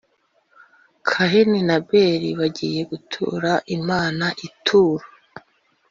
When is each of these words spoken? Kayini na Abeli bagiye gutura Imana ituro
Kayini 1.07 1.59
na 1.67 1.75
Abeli 1.81 2.29
bagiye 2.39 2.81
gutura 2.91 3.51
Imana 3.77 4.25
ituro 4.47 5.05